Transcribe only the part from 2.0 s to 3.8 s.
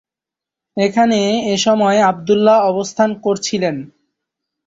আবদুল্লাহ অবস্থান করছিলেন।